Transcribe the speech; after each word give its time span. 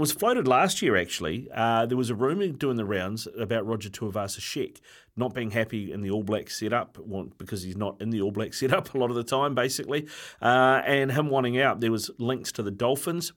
was 0.00 0.12
floated 0.12 0.48
last 0.48 0.82
year, 0.82 0.96
actually. 0.96 1.48
Uh, 1.54 1.86
there 1.86 1.96
was 1.96 2.10
a 2.10 2.14
rumour 2.14 2.48
doing 2.48 2.76
the 2.76 2.84
rounds 2.84 3.28
about 3.38 3.66
Roger 3.66 3.90
Tuivasa-Sheck 3.90 4.80
not 5.16 5.34
being 5.34 5.50
happy 5.50 5.92
in 5.92 6.00
the 6.00 6.10
All 6.10 6.22
Black 6.22 6.50
setup 6.50 6.98
because 7.36 7.62
he's 7.62 7.76
not 7.76 8.00
in 8.00 8.10
the 8.10 8.22
All 8.22 8.30
Black 8.30 8.54
setup 8.60 8.94
a 8.94 8.98
lot 8.98 9.10
of 9.10 9.16
the 9.16 9.24
time, 9.24 9.54
basically, 9.54 10.08
uh, 10.40 10.82
and 10.86 11.12
him 11.12 11.28
wanting 11.28 11.60
out. 11.60 11.80
There 11.80 11.92
was 11.92 12.10
links 12.18 12.50
to 12.52 12.62
the 12.62 12.70
Dolphins 12.70 13.32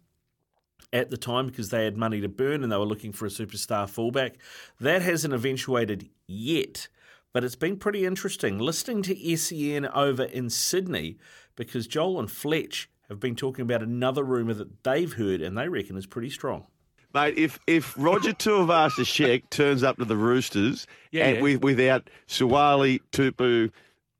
at 0.93 1.09
the 1.09 1.17
time 1.17 1.47
because 1.47 1.69
they 1.69 1.83
had 1.83 1.97
money 1.97 2.21
to 2.21 2.29
burn 2.29 2.63
and 2.63 2.71
they 2.71 2.77
were 2.77 2.85
looking 2.85 3.11
for 3.11 3.25
a 3.25 3.29
superstar 3.29 3.89
fullback. 3.89 4.35
That 4.79 5.01
hasn't 5.01 5.33
eventuated 5.33 6.09
yet, 6.27 6.87
but 7.33 7.43
it's 7.43 7.55
been 7.55 7.77
pretty 7.77 8.05
interesting 8.05 8.59
listening 8.59 9.01
to 9.03 9.37
SEN 9.37 9.87
over 9.87 10.23
in 10.23 10.49
Sydney 10.49 11.17
because 11.55 11.87
Joel 11.87 12.19
and 12.19 12.31
Fletch 12.31 12.89
have 13.13 13.19
been 13.19 13.35
talking 13.35 13.61
about 13.63 13.81
another 13.81 14.23
rumour 14.23 14.53
that 14.55 14.83
they've 14.83 15.13
heard 15.13 15.41
and 15.41 15.57
they 15.57 15.67
reckon 15.69 15.95
is 15.97 16.05
pretty 16.05 16.29
strong. 16.29 16.65
Mate, 17.13 17.37
if 17.37 17.59
if 17.67 17.93
Roger 17.97 18.31
Tuivasa-Sheck 18.33 19.43
turns 19.51 19.83
up 19.83 19.97
to 19.97 20.05
the 20.05 20.17
Roosters 20.17 20.87
Yeah, 21.11 21.25
and 21.25 21.35
yeah. 21.37 21.41
With, 21.43 21.61
without 21.63 22.09
Suaalii, 22.27 22.99
Tupou, 23.11 23.71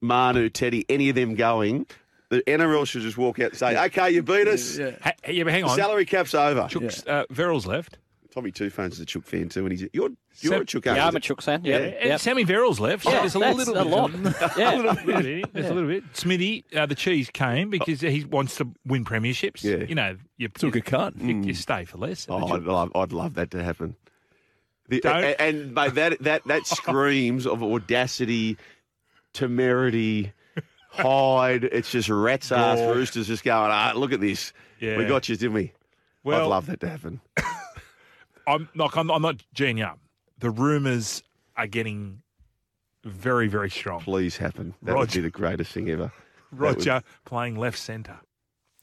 Manu, 0.02 0.50
Teddy, 0.50 0.86
any 0.90 1.10
of 1.10 1.16
them 1.16 1.34
going, 1.36 1.88
the 2.30 2.42
NRL 2.44 2.86
should 2.86 3.02
just 3.02 3.18
walk 3.18 3.40
out 3.40 3.50
and 3.52 3.58
say, 3.58 3.86
"Okay, 3.86 4.12
you 4.12 4.22
beat 4.24 4.48
us. 4.48 4.78
Ha- 4.78 5.14
yeah, 5.28 5.44
but 5.44 5.54
hang 5.54 5.64
The 5.64 5.70
on. 5.70 5.76
salary 5.76 6.06
cap's 6.06 6.34
over." 6.36 6.68
Chook's, 6.70 7.04
uh, 7.08 7.26
Verrills 7.32 7.66
left. 7.66 7.98
Tommy 8.34 8.52
Two 8.52 8.70
Phones 8.72 8.94
is 8.96 9.00
a 9.00 9.06
Chook 9.06 9.26
fan 9.28 9.48
too, 9.50 9.62
and 9.66 9.72
he's 9.72 9.82
you're 9.94 10.10
you're 10.40 10.52
Sam- 10.54 10.62
a 10.62 10.66
Chook. 10.66 10.86
Yeah, 10.86 10.94
aren't 10.94 11.04
I'm 11.04 11.14
you? 11.14 11.18
a 11.18 11.22
Chook 11.22 11.42
fan. 11.44 11.62
Yeah, 11.64 11.78
Yeah, 11.78 11.84
and 11.86 12.10
yeah. 12.10 12.18
Sammy 12.18 12.46
Verrills 12.46 12.80
left. 12.80 13.04
So 13.04 13.12
Yeah, 13.12 13.20
there's 13.20 13.36
a 13.36 13.40
that's 13.40 13.58
little 13.58 13.78
a 13.78 13.84
bit. 13.84 13.92
lot. 13.92 14.14
a 14.14 14.54
Yeah. 14.60 14.76
little 14.76 14.96
bit. 15.22 15.54
There's 15.54 15.70
a 15.70 15.74
little 15.74 15.90
bit. 15.90 16.04
Smithy, 16.14 16.66
uh, 16.76 16.86
the 16.88 16.96
cheese 16.96 17.30
came 17.32 17.70
because 17.70 18.02
he 18.02 18.24
wants 18.26 18.56
to 18.58 18.68
win 18.86 19.06
premierships. 19.06 19.64
Yeah. 19.64 19.86
You 19.88 19.94
know, 19.96 20.18
you 20.38 20.48
Took 20.50 20.76
a 20.76 20.82
cut. 20.82 21.16
You, 21.20 21.36
you 21.42 21.54
stay 21.54 21.86
for 21.86 21.98
less. 22.00 22.26
Oh, 22.28 22.48
I'd 22.48 22.64
love, 22.64 22.92
I'd 22.96 23.14
love 23.14 23.36
that 23.36 23.52
to 23.52 23.64
happen. 23.64 23.96
The, 24.90 25.00
Don't- 25.02 25.24
and, 25.24 25.36
and 25.40 25.74
mate, 25.76 25.94
that 25.96 26.20
that 26.24 26.44
that 26.46 26.66
screams 26.68 27.46
of 27.46 27.62
audacity, 27.64 28.58
temerity, 29.34 30.34
hide. 30.90 31.64
It's 31.66 31.92
just 31.92 32.10
rats 32.10 32.52
ass 32.52 32.80
roosters 32.80 33.28
just 33.28 33.44
going. 33.44 33.72
Ah, 33.72 33.94
look 33.96 34.12
at 34.12 34.20
this. 34.22 34.54
Yeah. 34.80 34.98
We 34.98 35.06
got 35.06 35.30
you, 35.30 35.36
didn't 35.36 35.54
we? 35.54 35.72
Well, 36.24 36.42
I'd 36.42 36.48
love 36.48 36.66
that 36.68 36.80
to 36.82 36.90
happen. 36.90 37.22
I'm 38.48 38.70
like 38.76 38.96
I'm, 38.98 39.10
I'm 39.12 39.22
not 39.22 39.44
geeing 39.56 39.86
up. 39.86 40.00
The 40.40 40.50
rumours 40.50 41.24
are 41.56 41.68
getting 41.68 42.22
very, 43.04 43.48
very 43.48 43.70
strong. 43.70 44.02
Please 44.02 44.38
happen. 44.38 44.74
That 44.82 44.96
would 44.96 45.12
be 45.12 45.22
the 45.22 45.30
greatest 45.30 45.72
thing 45.72 45.90
ever. 45.90 46.12
Roger 46.52 47.02
playing 47.26 47.56
left 47.56 47.78
centre. 47.78 48.20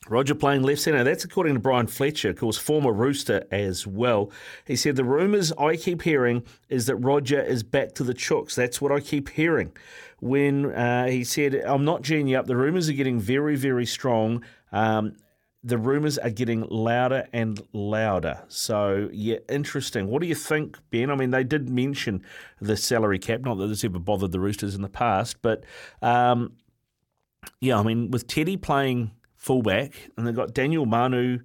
Roger 0.08 0.34
playing 0.34 0.62
left 0.62 0.80
centre. 0.80 1.04
That's 1.04 1.24
according 1.24 1.54
to 1.54 1.60
Brian 1.60 1.86
Fletcher, 1.86 2.30
of 2.30 2.36
course, 2.36 2.56
former 2.56 2.92
Rooster 2.92 3.44
as 3.50 3.86
well. 3.86 4.30
He 4.66 4.74
said, 4.74 4.96
The 4.96 5.04
rumours 5.04 5.52
I 5.52 5.76
keep 5.76 6.02
hearing 6.02 6.42
is 6.68 6.86
that 6.86 6.96
Roger 6.96 7.40
is 7.40 7.62
back 7.62 7.94
to 7.94 8.04
the 8.04 8.14
Chooks. 8.14 8.54
That's 8.54 8.80
what 8.80 8.92
I 8.92 9.00
keep 9.00 9.28
hearing. 9.30 9.72
When 10.20 10.72
uh, 10.72 11.06
he 11.06 11.24
said, 11.24 11.54
I'm 11.54 11.84
not 11.84 12.02
geeing 12.02 12.36
up, 12.36 12.46
the 12.46 12.56
rumours 12.56 12.88
are 12.88 12.94
getting 12.94 13.20
very, 13.20 13.56
very 13.56 13.86
strong. 13.86 14.42
Um, 14.72 15.16
the 15.62 15.76
rumours 15.76 16.16
are 16.16 16.30
getting 16.30 16.62
louder 16.70 17.28
and 17.32 17.60
louder. 17.72 18.42
So, 18.48 19.10
yeah, 19.12 19.36
interesting. 19.48 20.06
What 20.06 20.22
do 20.22 20.28
you 20.28 20.34
think, 20.34 20.78
Ben? 20.90 21.10
I 21.10 21.14
mean, 21.14 21.30
they 21.30 21.44
did 21.44 21.68
mention 21.68 22.22
the 22.60 22.76
salary 22.76 23.18
cap, 23.18 23.40
not 23.42 23.58
that 23.58 23.66
this 23.66 23.84
ever 23.84 23.98
bothered 23.98 24.32
the 24.32 24.40
Roosters 24.40 24.74
in 24.74 24.82
the 24.82 24.88
past, 24.88 25.42
but 25.42 25.64
um, 26.00 26.52
yeah, 27.60 27.78
I 27.78 27.82
mean, 27.82 28.10
with 28.10 28.26
Teddy 28.26 28.56
playing 28.56 29.10
fullback, 29.36 30.10
and 30.16 30.26
they've 30.26 30.34
got 30.34 30.54
Daniel 30.54 30.86
Manu, 30.86 31.40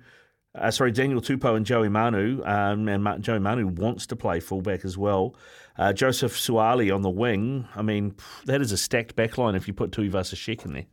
uh, 0.53 0.71
sorry, 0.71 0.91
Daniel 0.91 1.19
Tupou 1.19 1.55
and 1.57 1.65
Joey 1.65 1.89
Manu, 1.89 2.41
um, 2.45 2.87
and 2.87 3.03
Ma- 3.03 3.17
Joey 3.17 3.39
Manu 3.39 3.67
wants 3.67 4.05
to 4.07 4.15
play 4.15 4.39
fullback 4.39 4.85
as 4.85 4.97
well. 4.97 5.35
Uh, 5.77 5.91
Joseph 5.91 6.33
Suaalii 6.33 6.93
on 6.93 7.01
the 7.01 7.09
wing. 7.09 7.67
I 7.75 7.81
mean, 7.81 8.15
that 8.45 8.61
is 8.61 8.71
a 8.71 8.77
stacked 8.77 9.17
backline 9.17 9.57
if 9.57 9.67
you 9.67 9.73
put 9.73 9.91
Tuivasa-Sheck 9.91 10.63
in 10.63 10.73
there. 10.73 10.85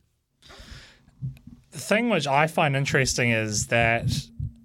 The 1.73 1.79
thing 1.79 2.11
which 2.11 2.27
I 2.27 2.47
find 2.47 2.77
interesting 2.77 3.31
is 3.31 3.69
that 3.69 4.11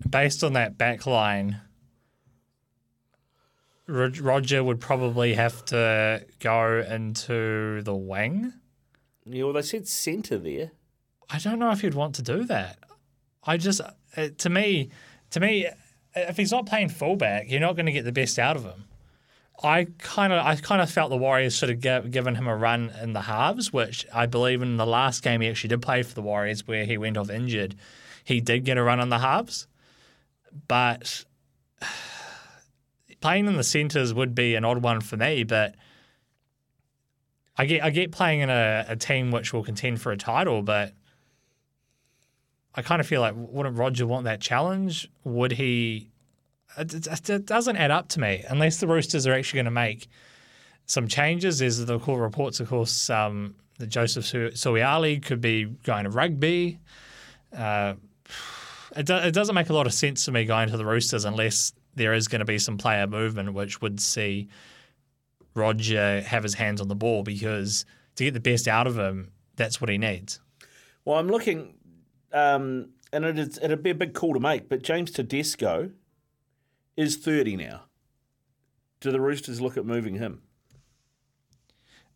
based 0.10 0.44
on 0.44 0.54
that 0.54 0.78
back 0.78 1.06
line, 1.06 1.62
Roger 3.88 4.64
would 4.64 4.82
probably 4.82 5.34
have 5.34 5.64
to 5.66 6.26
go 6.40 6.80
into 6.82 7.82
the 7.84 7.96
wing. 7.96 8.54
Yeah, 9.26 9.46
well, 9.46 9.54
they 9.54 9.62
said 9.62 9.88
centre 9.88 10.38
there. 10.38 10.72
I 11.30 11.40
don't 11.40 11.60
know 11.60 11.72
if 11.72 11.82
you'd 11.82 11.94
want 11.94 12.16
to 12.16 12.22
do 12.22 12.44
that. 12.46 12.80
I 13.44 13.56
just, 13.58 13.80
uh, 13.82 14.28
to 14.38 14.50
me, 14.50 14.90
to 15.32 15.40
me, 15.40 15.68
if 16.16 16.36
he's 16.36 16.52
not 16.52 16.66
playing 16.66 16.90
fullback, 16.90 17.50
you're 17.50 17.62
not 17.62 17.78
going 17.78 17.86
to 17.86 17.92
get 17.94 18.04
the 18.04 18.12
best 18.12 18.38
out 18.38 18.58
of 18.58 18.64
him. 18.64 18.84
I 19.64 19.88
kind 19.98 20.32
of, 20.32 20.46
I 20.46 20.56
kind 20.56 20.82
of 20.82 20.92
felt 20.92 21.10
the 21.10 21.18
Warriors 21.18 21.56
should 21.56 21.70
have 21.70 21.80
gi- 21.80 22.10
given 22.10 22.36
him 22.36 22.48
a 22.48 22.56
run 22.56 22.92
in 23.02 23.14
the 23.14 23.22
halves, 23.22 23.74
which 23.74 24.06
I 24.14 24.28
believe 24.28 24.62
in 24.62 24.78
the 24.78 24.86
last 24.86 25.24
game 25.24 25.42
he 25.42 25.50
actually 25.50 25.70
did 25.70 25.82
play 25.82 26.04
for 26.04 26.14
the 26.14 26.22
Warriors, 26.22 26.68
where 26.68 26.86
he 26.86 26.98
went 26.98 27.18
off 27.18 27.30
injured. 27.30 27.76
He 28.24 28.40
did 28.40 28.66
get 28.66 28.78
a 28.78 28.84
run 28.84 29.00
on 29.00 29.10
the 29.10 29.20
halves, 29.20 29.68
but 30.68 31.26
playing 33.22 33.48
in 33.48 33.58
the 33.58 33.64
centres 33.64 34.14
would 34.14 34.36
be 34.36 34.54
an 34.54 34.64
odd 34.64 34.84
one 34.84 35.02
for 35.02 35.18
me. 35.18 35.44
But 35.44 35.76
I 37.58 37.66
get, 37.66 37.84
I 37.84 37.90
get 37.90 38.12
playing 38.12 38.42
in 38.42 38.52
a, 38.52 38.86
a 38.90 38.96
team 38.96 39.32
which 39.32 39.54
will 39.54 39.64
contend 39.64 40.00
for 40.02 40.12
a 40.12 40.18
title, 40.18 40.62
but 40.62 40.94
I 42.76 42.84
kind 42.84 43.02
of 43.02 43.08
feel 43.08 43.22
like 43.22 43.34
wouldn't 43.36 43.76
Roger 43.76 44.06
want 44.06 44.26
that 44.26 44.40
challenge? 44.40 45.10
Would 45.24 45.54
he? 45.54 46.12
It, 46.78 47.30
it, 47.30 47.46
doesn't 47.46 47.78
add 47.78 47.92
up 47.92 48.10
to 48.10 48.20
me 48.20 48.44
unless 48.48 48.80
the 48.80 48.88
Roosters 48.88 49.26
are 49.26 49.34
actually 49.34 49.58
going 49.58 49.66
to 49.66 49.72
make 49.72 50.08
some 50.86 51.08
changes. 51.08 51.60
There's 51.60 51.78
the 51.78 51.98
reports, 52.00 52.60
of 52.60 52.70
course, 52.70 53.10
um, 53.10 53.56
that 53.80 53.88
Joseph 53.88 54.26
Su- 54.26 54.52
Suaalii 54.52 55.22
could 55.24 55.42
be 55.42 55.66
going 55.66 56.04
to 56.04 56.10
rugby. 56.10 56.80
Uh, 57.56 57.96
it, 58.96 59.06
do, 59.06 59.16
it 59.16 59.34
doesn't 59.34 59.56
make 59.56 59.70
a 59.70 59.74
lot 59.74 59.88
of 59.88 59.94
sense 59.94 60.26
to 60.26 60.32
me 60.32 60.46
going 60.46 60.70
to 60.70 60.78
the 60.78 60.86
Roosters 60.86 61.26
unless 61.26 61.74
there 61.96 62.14
is 62.14 62.28
going 62.28 62.40
to 62.40 62.46
be 62.46 62.60
some 62.60 62.78
player 62.78 63.08
movement, 63.08 63.54
which 63.54 63.82
would 63.82 64.00
see 64.00 64.48
Roger 65.56 66.22
have 66.22 66.44
his 66.44 66.54
hands 66.54 66.80
on 66.80 66.88
the 66.88 66.96
ball 66.96 67.24
because 67.24 67.86
to 68.16 68.24
get 68.24 68.34
the 68.34 68.40
best 68.40 68.68
out 68.68 68.88
of 68.88 68.98
him, 68.98 69.32
that's 69.56 69.82
what 69.82 69.90
he 69.90 69.98
needs. 69.98 70.40
Well, 71.06 71.18
I'm 71.18 71.28
looking, 71.28 71.76
um, 72.32 72.90
and 73.12 73.26
it 73.26 73.40
is, 73.40 73.60
it'd 73.62 73.84
be 73.84 73.90
a 73.90 73.96
big 73.96 74.14
call 74.14 74.34
to 74.34 74.40
make, 74.40 74.70
but 74.70 74.84
James 74.84 75.12
Tedesco 75.12 75.92
is 76.98 77.16
30 77.16 77.56
now. 77.56 77.84
Do 79.00 79.12
the 79.12 79.22
Roosters 79.22 79.62
look 79.62 79.78
at 79.78 79.86
moving 79.86 80.16
him? 80.16 80.42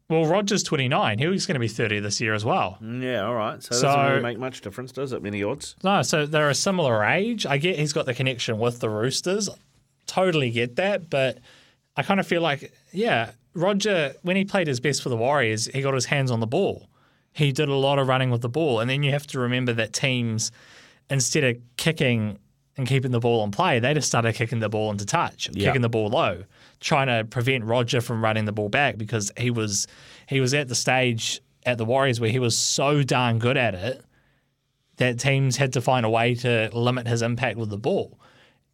Well, 0.09 0.25
Roger's 0.25 0.63
29. 0.63 1.19
He's 1.19 1.45
going 1.45 1.53
to 1.55 1.59
be 1.59 1.69
30 1.69 1.99
this 2.01 2.19
year 2.19 2.33
as 2.33 2.43
well. 2.43 2.77
Yeah, 2.81 3.21
all 3.25 3.35
right. 3.35 3.63
So, 3.63 3.73
it 3.73 3.77
So- 3.79 3.87
doesn't 3.87 4.09
really 4.11 4.21
make 4.23 4.39
much 4.39 4.59
difference, 4.59 4.91
does 4.91 5.13
it? 5.13 5.23
Many 5.23 5.41
odds. 5.41 5.75
No, 5.83 6.01
so 6.01 6.25
they're 6.25 6.49
a 6.49 6.55
similar 6.55 7.05
age. 7.05 7.45
I 7.45 7.57
get 7.57 7.79
he's 7.79 7.93
got 7.93 8.05
the 8.05 8.13
connection 8.13 8.59
with 8.59 8.81
the 8.81 8.89
Roosters. 8.89 9.49
Totally 10.07 10.51
get 10.51 10.75
that. 10.75 11.09
But 11.09 11.37
I 11.95 12.03
kind 12.03 12.19
of 12.19 12.27
feel 12.27 12.41
like, 12.41 12.73
yeah, 12.91 13.31
Roger, 13.53 14.13
when 14.23 14.35
he 14.35 14.43
played 14.43 14.67
his 14.67 14.81
best 14.81 15.01
for 15.01 15.07
the 15.09 15.15
Warriors, 15.15 15.67
he 15.67 15.81
got 15.81 15.93
his 15.93 16.05
hands 16.05 16.29
on 16.29 16.41
the 16.41 16.47
ball. 16.47 16.89
He 17.31 17.53
did 17.53 17.69
a 17.69 17.75
lot 17.75 17.97
of 17.97 18.09
running 18.09 18.31
with 18.31 18.41
the 18.41 18.49
ball. 18.49 18.81
And 18.81 18.89
then 18.89 19.03
you 19.03 19.11
have 19.11 19.27
to 19.27 19.39
remember 19.39 19.71
that 19.73 19.93
teams, 19.93 20.51
instead 21.09 21.45
of 21.45 21.55
kicking 21.77 22.37
and 22.77 22.87
keeping 22.87 23.11
the 23.11 23.19
ball 23.19 23.43
in 23.43 23.51
play, 23.51 23.79
they 23.79 23.93
just 23.93 24.07
started 24.07 24.33
kicking 24.33 24.59
the 24.59 24.69
ball 24.69 24.91
into 24.91 25.05
touch, 25.05 25.49
Yeah. 25.53 25.67
kicking 25.67 25.81
the 25.81 25.89
ball 25.89 26.09
low, 26.09 26.43
trying 26.79 27.07
to 27.07 27.25
prevent 27.25 27.63
Roger 27.65 28.01
from 28.01 28.23
running 28.23 28.45
the 28.45 28.51
ball 28.51 28.69
back 28.69 28.97
because 28.97 29.31
he 29.37 29.49
was 29.51 29.87
he 30.27 30.39
was 30.39 30.53
at 30.53 30.67
the 30.67 30.75
stage 30.75 31.41
at 31.65 31.77
the 31.77 31.85
Warriors 31.85 32.19
where 32.19 32.29
he 32.31 32.39
was 32.39 32.57
so 32.57 33.03
darn 33.03 33.37
good 33.39 33.57
at 33.57 33.75
it 33.75 34.03
that 34.97 35.19
teams 35.19 35.57
had 35.57 35.73
to 35.73 35.81
find 35.81 36.05
a 36.05 36.09
way 36.09 36.33
to 36.35 36.69
limit 36.73 37.07
his 37.07 37.21
impact 37.21 37.57
with 37.57 37.69
the 37.69 37.77
ball. 37.77 38.19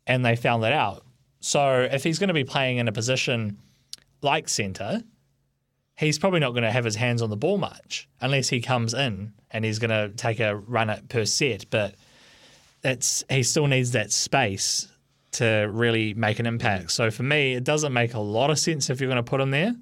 And 0.05 0.23
they 0.25 0.35
found 0.35 0.63
that 0.63 0.73
out. 0.73 1.03
So 1.39 1.87
if 1.91 2.03
he's 2.03 2.17
going 2.19 2.29
to 2.29 2.33
be 2.33 2.43
playing 2.43 2.77
in 2.77 2.87
a 2.87 2.91
position 2.91 3.57
like 4.21 4.47
centre, 4.49 5.01
he's 5.97 6.17
probably 6.19 6.39
not 6.39 6.51
going 6.51 6.63
to 6.63 6.71
have 6.71 6.85
his 6.85 6.95
hands 6.95 7.21
on 7.21 7.29
the 7.29 7.37
ball 7.37 7.57
much 7.57 8.07
unless 8.21 8.49
he 8.49 8.61
comes 8.61 8.93
in 8.93 9.33
and 9.51 9.63
he's 9.65 9.79
going 9.79 9.89
to 9.91 10.15
take 10.15 10.39
a 10.39 10.55
run 10.55 10.89
at 10.89 11.07
per 11.09 11.25
set. 11.25 11.65
But 11.69 11.95
it's 12.83 13.23
he 13.29 13.43
still 13.43 13.67
needs 13.67 13.91
that 13.91 14.11
space 14.11 14.87
to 15.31 15.69
really 15.71 16.13
make 16.13 16.39
an 16.39 16.45
impact. 16.45 16.85
Mm. 16.85 16.91
So 16.91 17.11
for 17.11 17.23
me, 17.23 17.53
it 17.53 17.63
doesn't 17.63 17.93
make 17.93 18.13
a 18.13 18.19
lot 18.19 18.49
of 18.49 18.59
sense 18.59 18.89
if 18.89 18.99
you're 18.99 19.09
going 19.09 19.23
to 19.23 19.29
put 19.29 19.41
him 19.41 19.51
there. 19.51 19.75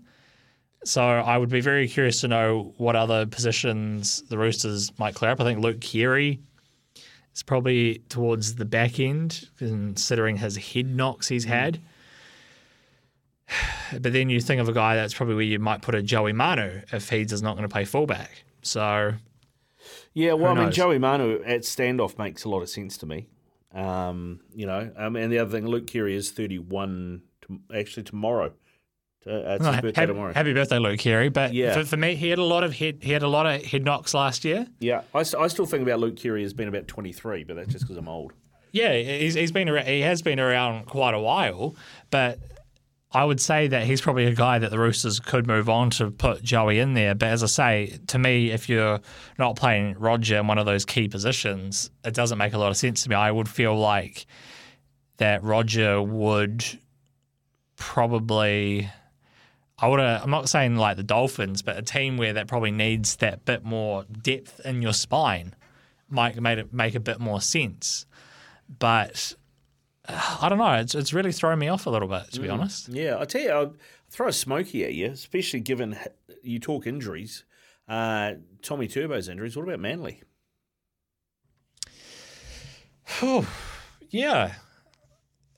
So 0.83 1.01
I 1.01 1.37
would 1.37 1.49
be 1.49 1.61
very 1.61 1.87
curious 1.87 2.21
to 2.21 2.27
know 2.27 2.73
what 2.77 2.95
other 2.95 3.25
positions 3.25 4.21
the 4.29 4.37
Roosters 4.37 4.91
might 4.99 5.15
clear 5.15 5.31
up. 5.31 5.41
I 5.41 5.43
think 5.43 5.59
Luke 5.59 5.81
Keary 5.81 6.39
is 7.33 7.41
probably 7.41 8.03
towards 8.09 8.55
the 8.55 8.65
back 8.65 8.99
end, 8.99 9.49
considering 9.57 10.37
his 10.37 10.57
head 10.57 10.87
knocks 10.87 11.27
he's 11.27 11.45
mm. 11.45 11.49
had. 11.49 11.79
But 13.91 14.13
then 14.13 14.29
you 14.29 14.41
think 14.41 14.59
of 14.59 14.67
a 14.67 14.73
guy 14.73 14.95
that's 14.95 15.13
probably 15.13 15.35
where 15.35 15.43
you 15.43 15.59
might 15.59 15.81
put 15.81 15.95
a 15.95 16.01
Joey 16.01 16.33
Manu 16.33 16.81
if 16.91 17.09
he's 17.09 17.29
just 17.29 17.43
not 17.43 17.55
going 17.55 17.67
to 17.67 17.71
play 17.71 17.85
fullback. 17.85 18.43
So 18.63 19.13
Yeah, 20.15 20.33
well, 20.33 20.57
I 20.57 20.63
mean. 20.63 20.71
Joey 20.71 20.97
Manu 20.97 21.43
at 21.43 21.61
standoff 21.61 22.17
makes 22.17 22.43
a 22.45 22.49
lot 22.49 22.61
of 22.61 22.69
sense 22.69 22.97
to 22.97 23.05
me. 23.05 23.27
Um, 23.73 24.39
you 24.55 24.65
know, 24.65 24.89
um, 24.95 25.15
and 25.17 25.31
the 25.31 25.39
other 25.39 25.51
thing, 25.51 25.67
Luke 25.67 25.85
Keary 25.87 26.15
is 26.15 26.31
31, 26.31 27.21
to, 27.43 27.59
actually 27.75 28.03
tomorrow. 28.03 28.53
Uh, 29.27 29.31
it's 29.57 29.65
his 29.65 29.75
No, 29.75 29.81
birthday 29.81 30.01
happy, 30.01 30.13
tomorrow. 30.13 30.33
happy 30.33 30.53
birthday, 30.53 30.79
Luke 30.79 30.99
Keary. 30.99 31.29
But 31.29 31.53
Yeah. 31.53 31.73
for, 31.73 31.83
for 31.83 31.97
me, 31.97 32.15
he 32.15 32.29
had 32.29 32.39
a 32.39 32.43
lot 32.43 32.63
of 32.63 32.73
head. 32.73 32.99
He 33.01 33.11
had 33.11 33.23
a 33.23 33.27
lot 33.27 33.45
of 33.45 33.63
head 33.65 33.83
knocks 33.83 34.13
last 34.13 34.45
year. 34.45 34.67
Yeah, 34.79 35.01
I, 35.13 35.23
st- 35.23 35.41
I 35.43 35.47
still 35.47 35.65
think 35.65 35.83
about 35.83 35.99
Luke 35.99 36.15
Keary 36.15 36.43
as 36.43 36.53
being 36.53 36.69
about 36.69 36.87
23, 36.87 37.43
but 37.43 37.55
that's 37.55 37.71
just 37.71 37.83
because 37.83 37.97
I'm 37.97 38.07
old. 38.07 38.33
Yeah, 38.71 38.93
he's, 38.93 39.33
he's 39.33 39.51
been 39.51 39.67
around, 39.67 39.87
he 39.87 40.01
has 40.01 40.21
been 40.21 40.39
around 40.39 40.85
quite 40.85 41.13
a 41.13 41.19
while, 41.19 41.75
but 42.11 42.39
I 43.11 43.23
would 43.23 43.39
say 43.39 43.67
that 43.67 43.83
he's 43.85 44.01
probably 44.01 44.25
a 44.25 44.35
guy 44.35 44.59
that 44.59 44.71
the 44.71 44.79
Roosters 44.79 45.19
could 45.19 45.47
move 45.47 45.69
on 45.69 45.89
to 45.91 46.11
put 46.11 46.43
Joey 46.43 46.79
in 46.79 46.95
there. 46.95 47.15
But 47.15 47.29
as 47.29 47.43
I 47.43 47.47
say, 47.47 47.99
to 48.07 48.19
me, 48.19 48.51
if 48.51 48.67
you're 48.67 48.99
not 49.39 49.55
playing 49.55 49.95
Roger 49.97 50.37
in 50.37 50.47
one 50.47 50.57
of 50.57 50.65
those 50.65 50.83
key 50.83 51.07
positions, 51.07 51.89
it 52.03 52.13
doesn't 52.13 52.37
make 52.37 52.53
a 52.53 52.57
lot 52.57 52.71
of 52.71 52.77
sense 52.77 53.03
to 53.03 53.09
me. 53.09 53.15
I 53.15 53.31
would 53.31 53.47
feel 53.47 53.77
like 53.77 54.25
that 55.17 55.43
Roger 55.43 56.01
would 56.01 56.65
probably. 57.77 58.89
I 59.77 59.87
would. 59.87 59.99
I'm 59.99 60.29
not 60.29 60.49
saying 60.49 60.75
like 60.75 60.97
the 60.97 61.03
Dolphins, 61.03 61.61
but 61.61 61.77
a 61.77 61.81
team 61.81 62.17
where 62.17 62.33
that 62.33 62.47
probably 62.47 62.71
needs 62.71 63.17
that 63.17 63.45
bit 63.45 63.63
more 63.63 64.03
depth 64.03 64.59
in 64.65 64.81
your 64.81 64.93
spine 64.93 65.53
might 66.09 66.39
make 66.41 66.59
it 66.59 66.73
make 66.73 66.95
a 66.95 66.99
bit 66.99 67.19
more 67.19 67.41
sense. 67.41 68.05
But 68.79 69.35
I 70.41 70.49
don't 70.49 70.57
know. 70.57 70.73
It's 70.73 70.95
it's 70.95 71.13
really 71.13 71.31
thrown 71.31 71.59
me 71.59 71.67
off 71.67 71.85
a 71.85 71.89
little 71.89 72.07
bit, 72.07 72.31
to 72.33 72.39
be 72.39 72.49
honest. 72.49 72.89
Yeah, 72.89 73.17
I 73.19 73.25
tell 73.25 73.41
you, 73.41 73.49
I'll 73.49 73.73
throw 74.09 74.27
a 74.27 74.33
smoky 74.33 74.83
at 74.83 74.93
you, 74.93 75.07
especially 75.07 75.59
given 75.59 75.97
you 76.43 76.59
talk 76.59 76.87
injuries. 76.87 77.43
Uh, 77.87 78.33
Tommy 78.61 78.87
Turbo's 78.87 79.29
injuries. 79.29 79.55
What 79.55 79.63
about 79.63 79.79
Manly? 79.79 80.21
Whew. 83.19 83.45
Yeah. 84.09 84.53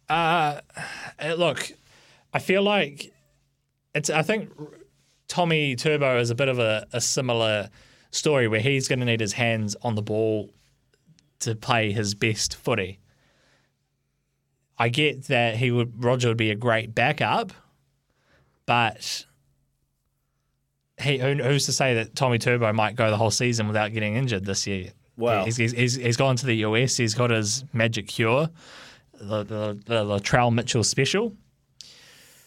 Uh, 0.10 0.62
uh, 1.20 1.34
look, 1.34 1.72
I 2.34 2.40
feel 2.40 2.64
like 2.64 3.14
it's. 3.94 4.10
I 4.10 4.22
think 4.22 4.52
Tommy 5.28 5.76
Turbo 5.76 6.20
is 6.20 6.30
a 6.30 6.36
bit 6.36 6.48
of 6.48 6.60
a, 6.60 6.88
a 6.94 7.02
similar 7.02 7.70
story 8.12 8.48
where 8.48 8.60
he's 8.60 8.88
going 8.88 9.00
to 9.00 9.06
need 9.06 9.20
his 9.20 9.34
hands 9.34 9.76
on 9.82 9.96
the 9.96 10.02
ball 10.02 10.50
to 11.40 11.56
play 11.56 11.92
his 11.92 12.16
best 12.16 12.56
footy. 12.56 13.00
I 14.78 14.90
get 14.90 15.26
that 15.26 15.56
he 15.56 15.72
would 15.72 16.04
Roger 16.04 16.28
would 16.30 16.38
be 16.38 16.52
a 16.52 16.56
great 16.56 16.94
backup, 16.94 17.52
but 18.66 19.26
he 21.00 21.18
who, 21.18 21.36
who's 21.36 21.66
to 21.66 21.72
say 21.72 21.96
that 21.96 22.16
Tommy 22.16 22.38
Turbo 22.38 22.72
might 22.74 22.96
go 22.96 23.10
the 23.10 23.18
whole 23.18 23.32
season 23.32 23.68
without 23.68 23.92
getting 23.94 24.16
injured 24.16 24.46
this 24.46 24.68
year? 24.68 24.92
He's, 25.46 25.58
he's, 25.58 25.72
he's, 25.72 25.96
he's 25.96 26.18
gone 26.18 26.36
to 26.36 26.46
the 26.46 26.58
US. 26.58 26.96
He's 26.96 27.16
got 27.16 27.32
his 27.32 27.64
magic 27.74 28.08
cure, 28.08 28.50
the 29.20 29.44
the, 29.44 29.80
the 29.86 30.04
Latrell 30.04 30.54
Mitchell 30.54 30.84
special. 30.84 31.34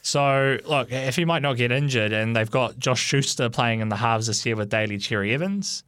So 0.03 0.59
look, 0.65 0.91
if 0.91 1.17
he 1.17 1.25
might 1.25 1.43
not 1.43 1.57
get 1.57 1.73
injured, 1.73 2.13
and 2.13 2.35
they've 2.35 2.51
got 2.51 2.79
Josh 2.79 3.03
Schuster 3.03 3.51
playing 3.51 3.81
in 3.81 3.89
the 3.89 3.97
halves 3.97 4.29
this 4.29 4.47
year 4.47 4.57
with 4.57 4.71
Daly 4.71 4.99
Cherry 4.99 5.35
Evans. 5.35 5.85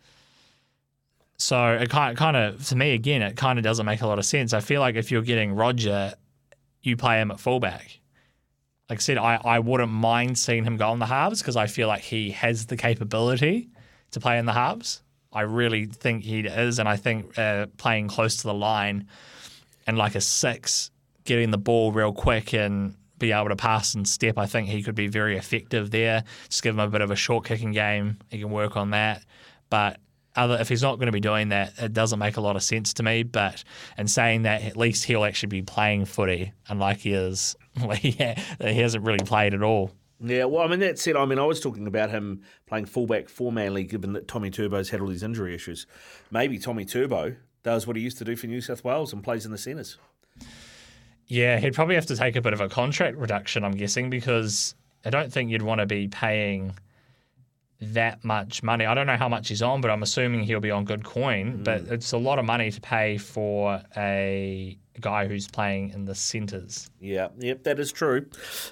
So 1.38 1.72
it 1.72 1.88
kind 1.90 2.16
kind 2.16 2.36
of 2.36 2.66
to 2.68 2.76
me 2.76 2.94
again, 2.94 3.22
it 3.22 3.36
kind 3.36 3.58
of 3.58 3.64
doesn't 3.64 3.86
make 3.86 4.02
a 4.02 4.06
lot 4.06 4.18
of 4.18 4.24
sense. 4.24 4.52
I 4.52 4.60
feel 4.60 4.80
like 4.80 4.96
if 4.96 5.10
you're 5.10 5.22
getting 5.22 5.54
Roger, 5.54 6.14
you 6.82 6.96
play 6.96 7.20
him 7.20 7.30
at 7.30 7.40
fullback. 7.40 8.00
Like 8.88 8.98
I 8.98 9.00
said, 9.00 9.18
I, 9.18 9.40
I 9.42 9.58
wouldn't 9.58 9.92
mind 9.92 10.38
seeing 10.38 10.64
him 10.64 10.76
go 10.76 10.88
on 10.88 10.98
the 10.98 11.06
halves 11.06 11.40
because 11.40 11.56
I 11.56 11.66
feel 11.66 11.88
like 11.88 12.02
he 12.02 12.30
has 12.32 12.66
the 12.66 12.76
capability 12.76 13.70
to 14.10 14.20
play 14.20 14.38
in 14.38 14.46
the 14.46 14.52
halves. 14.52 15.02
I 15.32 15.42
really 15.42 15.86
think 15.86 16.24
he 16.24 16.40
is, 16.40 16.78
and 16.78 16.88
I 16.88 16.96
think 16.96 17.38
uh, 17.38 17.66
playing 17.78 18.08
close 18.08 18.36
to 18.38 18.42
the 18.42 18.54
line 18.54 19.06
and 19.86 19.96
like 19.96 20.14
a 20.14 20.20
six, 20.20 20.90
getting 21.24 21.50
the 21.50 21.58
ball 21.58 21.92
real 21.92 22.12
quick 22.12 22.52
and 22.52 22.94
be 23.18 23.32
able 23.32 23.48
to 23.48 23.56
pass 23.56 23.94
and 23.94 24.06
step, 24.06 24.36
I 24.36 24.46
think 24.46 24.68
he 24.68 24.82
could 24.82 24.94
be 24.94 25.06
very 25.06 25.36
effective 25.36 25.90
there. 25.90 26.24
Just 26.48 26.62
give 26.62 26.74
him 26.74 26.80
a 26.80 26.88
bit 26.88 27.00
of 27.00 27.10
a 27.10 27.16
short 27.16 27.46
kicking 27.46 27.72
game. 27.72 28.18
He 28.30 28.40
can 28.40 28.50
work 28.50 28.76
on 28.76 28.90
that. 28.90 29.24
But 29.70 30.00
other, 30.36 30.58
if 30.60 30.68
he's 30.68 30.82
not 30.82 30.96
going 30.96 31.06
to 31.06 31.12
be 31.12 31.20
doing 31.20 31.50
that, 31.50 31.74
it 31.78 31.92
doesn't 31.92 32.18
make 32.18 32.36
a 32.36 32.40
lot 32.40 32.56
of 32.56 32.62
sense 32.62 32.94
to 32.94 33.02
me. 33.02 33.22
But 33.22 33.64
in 33.98 34.08
saying 34.08 34.42
that, 34.42 34.62
at 34.62 34.76
least 34.76 35.04
he'll 35.04 35.24
actually 35.24 35.48
be 35.48 35.62
playing 35.62 36.06
footy, 36.06 36.52
unlike 36.68 36.98
he 36.98 37.12
is, 37.12 37.56
Yeah, 38.02 38.40
he 38.60 38.80
hasn't 38.80 39.04
really 39.04 39.24
played 39.24 39.54
at 39.54 39.62
all. 39.62 39.90
Yeah, 40.24 40.44
well, 40.44 40.62
I 40.62 40.68
mean, 40.68 40.80
that 40.80 40.98
said, 40.98 41.16
I 41.16 41.24
mean, 41.24 41.40
I 41.40 41.44
was 41.44 41.60
talking 41.60 41.86
about 41.86 42.10
him 42.10 42.42
playing 42.66 42.86
fullback 42.86 43.28
for 43.28 43.50
Manly, 43.50 43.82
given 43.82 44.12
that 44.12 44.28
Tommy 44.28 44.50
Turbo's 44.50 44.90
had 44.90 45.00
all 45.00 45.08
these 45.08 45.24
injury 45.24 45.52
issues. 45.54 45.86
Maybe 46.30 46.58
Tommy 46.58 46.84
Turbo 46.84 47.34
does 47.64 47.86
what 47.86 47.96
he 47.96 48.02
used 48.02 48.18
to 48.18 48.24
do 48.24 48.36
for 48.36 48.46
New 48.46 48.60
South 48.60 48.84
Wales 48.84 49.12
and 49.12 49.24
plays 49.24 49.44
in 49.44 49.50
the 49.50 49.58
centres. 49.58 49.98
Yeah, 51.26 51.58
he'd 51.58 51.74
probably 51.74 51.96
have 51.96 52.06
to 52.06 52.16
take 52.16 52.36
a 52.36 52.40
bit 52.40 52.52
of 52.52 52.60
a 52.60 52.68
contract 52.68 53.16
reduction, 53.16 53.64
I'm 53.64 53.72
guessing, 53.72 54.10
because 54.10 54.76
I 55.04 55.10
don't 55.10 55.32
think 55.32 55.50
you'd 55.50 55.62
want 55.62 55.80
to 55.80 55.86
be 55.86 56.06
paying 56.06 56.74
that 57.82 58.24
much 58.24 58.62
money. 58.62 58.86
I 58.86 58.94
don't 58.94 59.06
know 59.06 59.16
how 59.16 59.28
much 59.28 59.48
he's 59.48 59.62
on, 59.62 59.80
but 59.80 59.90
I'm 59.90 60.02
assuming 60.02 60.44
he'll 60.44 60.60
be 60.60 60.70
on 60.70 60.84
good 60.84 61.04
coin. 61.04 61.62
But 61.62 61.84
mm. 61.84 61.92
it's 61.92 62.12
a 62.12 62.18
lot 62.18 62.38
of 62.38 62.44
money 62.44 62.70
to 62.70 62.80
pay 62.80 63.18
for 63.18 63.82
a 63.96 64.78
guy 65.00 65.26
who's 65.26 65.48
playing 65.48 65.90
in 65.90 66.04
the 66.04 66.14
centres. 66.14 66.90
Yeah, 67.00 67.28
yep, 67.38 67.64
that 67.64 67.78
is 67.78 67.92
true. 67.92 68.26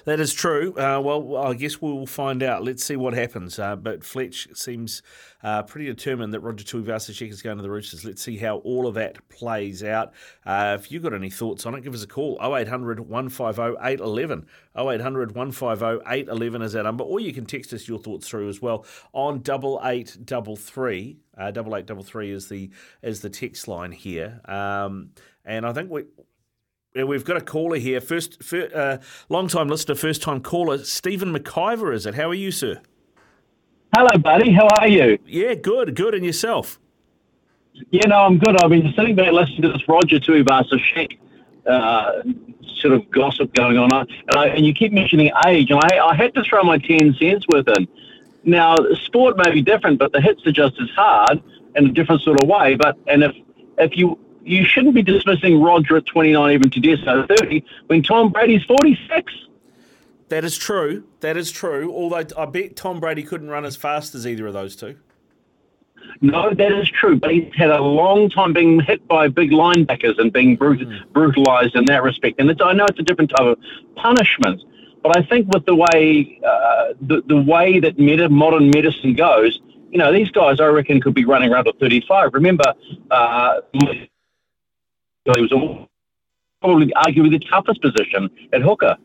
That 0.05 0.19
is 0.19 0.33
true. 0.33 0.73
Uh, 0.77 0.99
well, 0.99 1.37
I 1.37 1.53
guess 1.53 1.81
we'll 1.81 2.05
find 2.05 2.43
out. 2.43 2.63
Let's 2.63 2.83
see 2.83 2.95
what 2.95 3.13
happens. 3.13 3.57
Uh, 3.59 3.75
but 3.75 4.03
Fletch 4.03 4.47
seems 4.53 5.01
uh, 5.43 5.63
pretty 5.63 5.87
determined 5.87 6.33
that 6.33 6.41
Roger 6.41 6.63
Tuivasa-Sheck 6.63 7.29
is 7.29 7.41
going 7.41 7.57
to 7.57 7.63
the 7.63 7.69
Roosters. 7.69 8.05
Let's 8.05 8.21
see 8.21 8.37
how 8.37 8.57
all 8.57 8.87
of 8.87 8.93
that 8.95 9.27
plays 9.29 9.83
out. 9.83 10.13
Uh, 10.45 10.77
if 10.79 10.91
you've 10.91 11.03
got 11.03 11.13
any 11.13 11.29
thoughts 11.29 11.65
on 11.65 11.75
it, 11.75 11.81
give 11.81 11.93
us 11.93 12.03
a 12.03 12.07
call. 12.07 12.37
0800 12.41 12.99
150 12.99 13.61
811. 13.81 14.45
0800 14.77 15.35
150 15.35 16.01
811 16.07 16.61
is 16.61 16.73
that 16.73 16.83
number. 16.83 17.03
Or 17.03 17.19
you 17.19 17.33
can 17.33 17.45
text 17.45 17.73
us 17.73 17.87
your 17.87 17.99
thoughts 17.99 18.27
through 18.27 18.49
as 18.49 18.61
well 18.61 18.85
on 19.13 19.37
8833. 19.37 21.17
Uh, 21.41 21.49
8833 21.49 22.31
is 22.31 22.49
the, 22.49 22.69
is 23.01 23.21
the 23.21 23.29
text 23.29 23.67
line 23.67 23.91
here. 23.91 24.41
Um, 24.45 25.11
and 25.45 25.65
I 25.65 25.73
think 25.73 25.89
we. 25.89 26.03
We've 26.93 27.23
got 27.23 27.37
a 27.37 27.41
caller 27.41 27.77
here. 27.77 28.01
First, 28.01 28.43
first 28.43 28.75
uh, 28.75 28.97
long 29.29 29.47
time 29.47 29.69
listener, 29.69 29.95
first 29.95 30.21
time 30.21 30.41
caller, 30.41 30.77
Stephen 30.79 31.33
McIver, 31.33 31.95
is 31.95 32.05
it? 32.05 32.15
How 32.15 32.29
are 32.29 32.33
you, 32.33 32.51
sir? 32.51 32.81
Hello, 33.95 34.17
buddy. 34.17 34.51
How 34.51 34.67
are 34.77 34.89
you? 34.89 35.17
Yeah, 35.25 35.53
good, 35.53 35.95
good. 35.95 36.13
And 36.15 36.25
yourself? 36.25 36.81
Yeah, 37.91 38.07
no, 38.07 38.17
I'm 38.17 38.37
good. 38.39 38.61
I've 38.61 38.69
been 38.69 38.93
sitting 38.95 39.15
back 39.15 39.31
listening 39.31 39.61
to 39.61 39.69
this 39.69 39.87
Roger 39.87 40.19
Tuivasa 40.19 40.79
Sheck 40.93 41.17
uh, 41.65 42.23
sort 42.77 42.93
of 42.93 43.09
gossip 43.11 43.53
going 43.53 43.77
on, 43.77 43.89
and, 43.91 44.35
I, 44.35 44.47
and 44.47 44.65
you 44.65 44.73
keep 44.73 44.91
mentioning 44.91 45.31
age, 45.45 45.71
and 45.71 45.79
I, 45.79 45.99
I 45.99 46.15
had 46.15 46.33
to 46.35 46.43
throw 46.43 46.63
my 46.63 46.77
ten 46.77 47.15
cents 47.19 47.45
worth 47.47 47.67
it. 47.67 47.89
Now, 48.43 48.77
sport 48.93 49.37
may 49.37 49.51
be 49.51 49.61
different, 49.61 49.99
but 49.99 50.11
the 50.11 50.21
hits 50.21 50.45
are 50.47 50.51
just 50.51 50.79
as 50.81 50.89
hard 50.89 51.41
in 51.75 51.87
a 51.87 51.91
different 51.91 52.21
sort 52.21 52.41
of 52.41 52.47
way. 52.47 52.75
But 52.75 52.97
and 53.07 53.23
if 53.23 53.35
if 53.77 53.95
you 53.97 54.17
you 54.43 54.65
shouldn't 54.65 54.95
be 54.95 55.03
dismissing 55.03 55.61
Roger 55.61 55.97
at 55.97 56.05
29, 56.07 56.51
even 56.51 56.69
to 56.69 56.81
Tedesco 56.81 57.27
30, 57.27 57.63
when 57.87 58.01
Tom 58.01 58.31
Brady's 58.31 58.63
46. 58.63 59.31
That 60.29 60.43
is 60.43 60.57
true. 60.57 61.03
That 61.19 61.37
is 61.37 61.51
true. 61.51 61.93
Although 61.93 62.25
I 62.37 62.45
bet 62.45 62.75
Tom 62.75 62.99
Brady 62.99 63.21
couldn't 63.21 63.49
run 63.49 63.65
as 63.65 63.75
fast 63.75 64.15
as 64.15 64.25
either 64.25 64.47
of 64.47 64.53
those 64.53 64.75
two. 64.75 64.97
No, 66.21 66.53
that 66.53 66.71
is 66.71 66.89
true, 66.89 67.15
but 67.19 67.31
he's 67.31 67.53
had 67.55 67.69
a 67.69 67.81
long 67.81 68.29
time 68.29 68.53
being 68.53 68.79
hit 68.79 69.07
by 69.07 69.27
big 69.27 69.51
linebackers 69.51 70.19
and 70.19 70.31
being 70.31 70.55
brut- 70.55 70.79
mm. 70.79 71.13
brutalized 71.13 71.75
in 71.75 71.85
that 71.85 72.03
respect. 72.03 72.39
And 72.39 72.49
it's, 72.49 72.61
I 72.61 72.73
know 72.73 72.85
it's 72.85 72.99
a 72.99 73.03
different 73.03 73.31
type 73.31 73.45
of 73.45 73.57
punishment, 73.95 74.63
but 75.03 75.17
I 75.17 75.23
think 75.23 75.47
with 75.53 75.65
the 75.65 75.75
way 75.75 76.39
uh, 76.45 76.93
the 77.01 77.21
the 77.27 77.41
way 77.41 77.79
that 77.79 77.97
med- 77.99 78.31
modern 78.31 78.69
medicine 78.69 79.13
goes, 79.13 79.59
you 79.89 79.97
know, 79.97 80.11
these 80.11 80.29
guys 80.31 80.59
I 80.59 80.67
reckon 80.67 81.01
could 81.01 81.13
be 81.13 81.25
running 81.25 81.51
around 81.51 81.67
at 81.67 81.79
35. 81.79 82.33
Remember, 82.33 82.73
uh, 83.09 83.61
he 83.73 84.09
was 85.25 85.87
probably 86.61 86.87
arguably 86.95 87.31
the 87.31 87.39
toughest 87.39 87.81
position 87.81 88.29
at 88.53 88.61
hooker. 88.61 88.95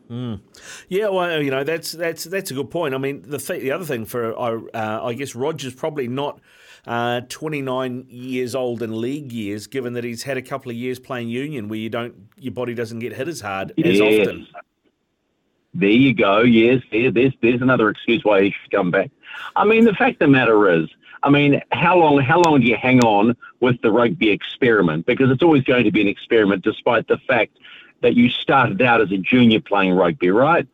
Yeah, 0.87 1.09
well, 1.09 1.41
you 1.41 1.51
know 1.51 1.63
that's 1.63 1.91
that's 1.91 2.23
that's 2.25 2.51
a 2.51 2.53
good 2.53 2.69
point. 2.69 2.93
I 2.93 2.97
mean, 2.99 3.23
the 3.25 3.39
th- 3.39 3.61
the 3.61 3.71
other 3.71 3.85
thing 3.85 4.05
for 4.05 4.37
uh, 4.39 4.59
I 5.03 5.13
guess 5.13 5.35
Rogers 5.35 5.73
probably 5.73 6.07
not 6.07 6.39
uh, 6.85 7.21
29 7.27 8.05
years 8.09 8.55
old 8.55 8.81
in 8.81 9.01
league 9.01 9.31
years, 9.31 9.67
given 9.67 9.93
that 9.93 10.03
he's 10.03 10.23
had 10.23 10.37
a 10.37 10.41
couple 10.41 10.69
of 10.71 10.77
years 10.77 10.99
playing 10.99 11.29
union 11.29 11.67
where 11.67 11.79
you 11.79 11.89
don't 11.89 12.29
your 12.37 12.53
body 12.53 12.73
doesn't 12.73 12.99
get 12.99 13.13
hit 13.13 13.27
as 13.27 13.41
hard 13.41 13.73
as 13.91 13.99
often. 14.01 14.47
There 15.77 15.89
you 15.89 16.15
go. 16.15 16.41
Yes, 16.41 16.81
there, 16.91 17.11
there's 17.11 17.33
there's 17.41 17.61
another 17.61 17.89
excuse 17.89 18.23
why 18.23 18.41
he 18.41 18.49
should 18.49 18.71
come 18.71 18.89
back. 18.89 19.11
I 19.55 19.63
mean, 19.63 19.85
the 19.85 19.93
fact 19.93 20.13
of 20.13 20.19
the 20.19 20.27
matter 20.27 20.71
is, 20.71 20.89
I 21.21 21.29
mean, 21.29 21.61
how 21.71 21.99
long 21.99 22.17
how 22.19 22.41
long 22.41 22.61
do 22.61 22.65
you 22.65 22.75
hang 22.75 22.99
on 23.01 23.37
with 23.59 23.79
the 23.83 23.91
rugby 23.91 24.31
experiment? 24.31 25.05
Because 25.05 25.29
it's 25.29 25.43
always 25.43 25.63
going 25.63 25.83
to 25.83 25.91
be 25.91 26.01
an 26.01 26.07
experiment, 26.07 26.63
despite 26.63 27.07
the 27.07 27.19
fact 27.27 27.59
that 28.01 28.15
you 28.15 28.27
started 28.29 28.81
out 28.81 29.01
as 29.01 29.11
a 29.11 29.17
junior 29.17 29.61
playing 29.61 29.93
rugby, 29.93 30.31
right? 30.31 30.67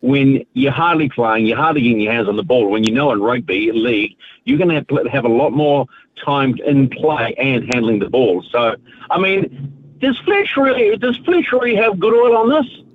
When 0.00 0.44
you're 0.54 0.72
hardly 0.72 1.08
playing, 1.08 1.46
you're 1.46 1.56
hardly 1.56 1.82
getting 1.82 2.00
your 2.00 2.12
hands 2.12 2.28
on 2.28 2.34
the 2.34 2.42
ball. 2.42 2.68
When 2.68 2.82
you 2.82 2.92
know 2.92 3.12
in 3.12 3.20
rugby 3.20 3.70
league, 3.70 4.16
you're 4.44 4.58
going 4.58 4.70
to 4.70 4.74
have, 4.76 5.06
have 5.12 5.24
a 5.24 5.28
lot 5.28 5.52
more 5.52 5.86
time 6.24 6.56
in 6.66 6.88
play 6.88 7.34
and 7.38 7.72
handling 7.72 8.00
the 8.00 8.08
ball. 8.08 8.44
So, 8.50 8.74
I 9.10 9.18
mean, 9.18 9.96
does 9.98 10.18
Fletch 10.20 10.56
really 10.56 10.96
does 10.96 11.16
Fletch 11.18 11.52
really 11.52 11.76
have 11.76 12.00
good 12.00 12.14
oil 12.14 12.36
on 12.36 12.48
this? 12.50 12.87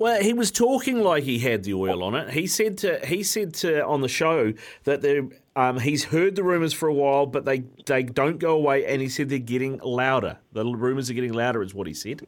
Well, 0.00 0.22
he 0.22 0.32
was 0.32 0.50
talking 0.50 1.02
like 1.02 1.24
he 1.24 1.40
had 1.40 1.64
the 1.64 1.74
oil 1.74 2.02
on 2.02 2.14
it. 2.14 2.30
He 2.30 2.46
said 2.46 2.78
to 2.78 3.04
he 3.04 3.22
said 3.22 3.52
to 3.56 3.84
on 3.84 4.00
the 4.00 4.08
show 4.08 4.54
that 4.84 5.02
there 5.02 5.28
um, 5.54 5.78
he's 5.78 6.04
heard 6.04 6.36
the 6.36 6.42
rumors 6.42 6.72
for 6.72 6.88
a 6.88 6.94
while, 6.94 7.26
but 7.26 7.44
they 7.44 7.64
they 7.84 8.04
don't 8.04 8.38
go 8.38 8.52
away. 8.52 8.86
And 8.86 9.02
he 9.02 9.10
said 9.10 9.28
they're 9.28 9.38
getting 9.38 9.78
louder. 9.84 10.38
The 10.54 10.64
rumors 10.64 11.10
are 11.10 11.12
getting 11.12 11.34
louder, 11.34 11.62
is 11.62 11.74
what 11.74 11.86
he 11.86 11.92
said. 11.92 12.26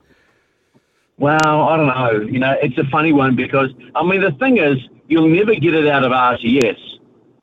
Well, 1.17 1.39
I 1.43 1.77
don't 1.79 1.87
know. 1.87 2.29
You 2.31 2.41
know, 2.41 2.55
it's 2.61 2.77
a 2.77 2.85
funny 2.91 3.15
one 3.15 3.37
because 3.37 3.71
I 3.95 4.05
mean 4.05 4.21
the 4.21 4.33
thing 4.33 4.59
is, 4.59 4.77
you'll 5.09 5.31
never 5.31 5.55
get 5.55 5.73
it 5.73 5.87
out 5.87 6.05
of 6.05 6.13
RTS. 6.13 6.79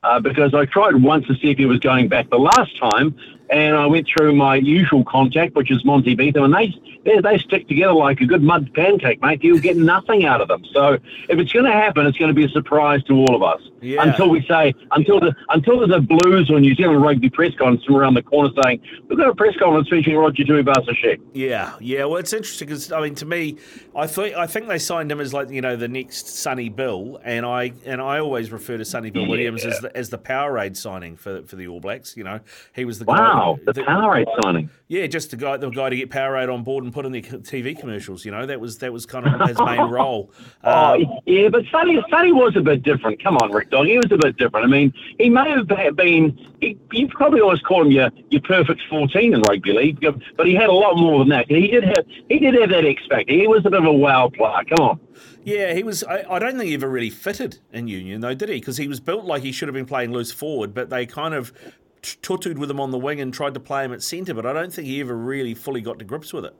Uh, 0.03 0.19
because 0.19 0.53
I 0.53 0.65
tried 0.65 0.95
once 0.95 1.25
to 1.25 1.33
see 1.41 1.49
if 1.49 1.57
he 1.57 1.65
was 1.65 1.79
going 1.79 2.07
back 2.07 2.29
the 2.29 2.37
last 2.37 2.77
time, 2.79 3.17
and 3.49 3.75
I 3.75 3.85
went 3.85 4.07
through 4.07 4.35
my 4.35 4.55
usual 4.55 5.03
contact, 5.03 5.55
which 5.55 5.71
is 5.71 5.83
Monty 5.83 6.15
Betham, 6.15 6.43
and 6.43 6.53
they, 6.53 6.73
they 7.05 7.19
they 7.19 7.37
stick 7.39 7.67
together 7.67 7.93
like 7.93 8.21
a 8.21 8.25
good 8.25 8.43
mud 8.43 8.71
pancake, 8.73 9.21
mate. 9.21 9.43
You'll 9.43 9.59
get 9.59 9.77
nothing 9.77 10.25
out 10.25 10.41
of 10.41 10.47
them. 10.47 10.63
So 10.73 10.93
if 11.27 11.39
it's 11.39 11.51
going 11.51 11.65
to 11.65 11.71
happen, 11.71 12.05
it's 12.05 12.17
going 12.17 12.29
to 12.29 12.35
be 12.35 12.45
a 12.45 12.49
surprise 12.49 13.03
to 13.05 13.13
all 13.13 13.35
of 13.35 13.41
us. 13.41 13.61
Yeah. 13.81 14.03
Until 14.03 14.29
we 14.29 14.45
say, 14.45 14.73
until 14.91 15.19
the 15.19 15.33
until 15.49 15.79
there's 15.79 15.95
a 15.95 16.01
Blues 16.01 16.49
or 16.49 16.59
New 16.59 16.75
Zealand 16.75 17.01
rugby 17.01 17.29
press 17.29 17.53
conference 17.55 17.85
from 17.85 17.95
around 17.95 18.15
the 18.15 18.21
corner 18.23 18.49
saying 18.61 18.81
we've 19.07 19.17
got 19.17 19.29
a 19.29 19.35
press 19.35 19.55
conference 19.57 19.87
featuring 19.89 20.17
Roger 20.17 20.43
Tuivasa-Sheck. 20.43 21.19
Yeah, 21.33 21.73
yeah. 21.79 22.05
Well, 22.05 22.17
it's 22.17 22.33
interesting 22.33 22.67
because 22.67 22.91
I 22.91 23.01
mean, 23.01 23.15
to 23.15 23.25
me, 23.25 23.57
I 23.95 24.05
think 24.05 24.35
I 24.35 24.47
think 24.47 24.67
they 24.67 24.79
signed 24.79 25.11
him 25.11 25.21
as 25.21 25.33
like 25.33 25.49
you 25.49 25.61
know 25.61 25.75
the 25.75 25.87
next 25.87 26.27
Sonny 26.27 26.69
Bill, 26.69 27.19
and 27.23 27.45
I 27.45 27.73
and 27.85 28.01
I 28.01 28.19
always 28.19 28.51
refer 28.51 28.77
to 28.77 28.85
Sonny 28.85 29.11
Bill 29.11 29.27
Williams 29.27 29.65
as 29.65 29.79
the, 29.79 29.95
as 29.95 30.09
the 30.09 30.17
Powerade 30.17 30.75
signing 30.75 31.15
for 31.15 31.43
for 31.43 31.55
the 31.55 31.67
All 31.67 31.79
Blacks. 31.79 32.17
You 32.17 32.25
know, 32.25 32.41
he 32.75 32.85
was 32.85 32.99
the 32.99 33.05
guy. 33.05 33.13
Wow, 33.13 33.38
the, 33.65 33.73
the- 33.73 33.81
Powerade 33.83 34.25
signing. 34.43 34.69
Yeah, 34.87 35.05
just 35.05 35.29
the 35.29 35.37
guy, 35.37 35.55
the 35.57 35.69
guy 35.69 35.89
to 35.89 35.95
get 35.95 36.09
Powerade 36.09 36.51
on 36.51 36.63
board 36.63 36.83
and 36.83 36.91
put 36.91 37.05
in 37.05 37.11
the 37.11 37.21
TV 37.21 37.79
commercials. 37.79 38.25
You 38.25 38.31
know, 38.31 38.47
that 38.47 38.59
was 38.59 38.79
that 38.79 38.91
was 38.91 39.05
kind 39.05 39.27
of 39.27 39.47
his 39.47 39.59
main 39.59 39.81
role. 39.91 40.31
Oh, 40.63 40.95
Um, 40.95 41.19
yeah, 41.27 41.47
but 41.49 41.63
Sonny, 41.71 42.03
Sonny 42.09 42.31
was 42.33 42.55
a 42.55 42.61
bit 42.61 42.81
different. 42.81 43.21
Come 43.23 43.37
on, 43.37 43.51
Rick 43.51 43.69
Dog. 43.69 43.85
He 43.85 43.97
was 43.97 44.11
a 44.11 44.17
bit 44.17 44.37
different. 44.37 44.65
I 44.65 44.69
mean, 44.69 44.91
he 45.19 45.29
may 45.29 45.47
have 45.51 45.67
been, 45.95 46.35
he, 46.59 46.75
you 46.91 47.07
probably 47.07 47.39
always 47.39 47.59
call 47.61 47.83
him 47.85 47.91
your, 47.91 48.09
your 48.31 48.41
perfect 48.41 48.81
14 48.89 49.33
in 49.35 49.41
rugby 49.43 49.73
league, 49.73 50.03
but 50.35 50.47
he 50.47 50.55
had 50.55 50.69
a 50.69 50.73
lot 50.73 50.97
more 50.97 51.19
than 51.19 51.29
that. 51.29 51.45
He 51.51 51.67
did 51.67 51.83
have 51.83 52.05
he 52.27 52.39
did 52.39 52.55
have 52.55 52.69
that 52.71 52.83
X 52.83 53.03
factor. 53.07 53.31
He 53.31 53.45
was 53.47 53.63
a 53.67 53.69
bit 53.69 53.79
of 53.81 53.85
a 53.85 53.93
wow 53.93 54.29
player. 54.29 54.63
Come 54.75 54.87
on. 54.87 54.99
Yeah, 55.43 55.73
he 55.73 55.83
was. 55.83 56.03
I, 56.03 56.23
I 56.29 56.39
don't 56.39 56.57
think 56.57 56.67
he 56.69 56.73
ever 56.73 56.89
really 56.89 57.09
fitted 57.09 57.59
in 57.73 57.87
Union, 57.87 58.21
though, 58.21 58.33
did 58.33 58.49
he? 58.49 58.55
Because 58.55 58.77
he 58.77 58.87
was 58.87 58.99
built 58.99 59.25
like 59.25 59.41
he 59.41 59.51
should 59.51 59.67
have 59.67 59.73
been 59.75 59.85
playing 59.85 60.11
loose 60.11 60.31
forward, 60.31 60.73
but 60.73 60.89
they 60.89 61.05
kind 61.05 61.33
of 61.33 61.53
tutued 62.01 62.57
with 62.57 62.69
him 62.69 62.79
on 62.79 62.91
the 62.91 62.99
wing 62.99 63.19
and 63.21 63.33
tried 63.33 63.53
to 63.53 63.59
play 63.59 63.85
him 63.85 63.93
at 63.93 64.01
centre. 64.01 64.33
But 64.33 64.45
I 64.45 64.53
don't 64.53 64.71
think 64.73 64.87
he 64.87 65.01
ever 65.01 65.15
really 65.15 65.53
fully 65.53 65.81
got 65.81 65.99
to 65.99 66.05
grips 66.05 66.33
with 66.33 66.45
it. 66.45 66.55